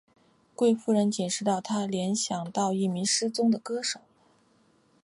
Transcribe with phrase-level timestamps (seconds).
[0.55, 4.01] 贵夫人解释道她联想到一名失踪的歌手。